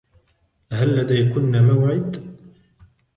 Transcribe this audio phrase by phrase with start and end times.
[0.71, 2.37] هل لديكن موعد؟